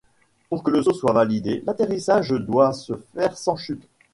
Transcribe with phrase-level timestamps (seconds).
[0.49, 3.87] Pour que le saut soit validé, l'atterrissage doit se faire sans chute.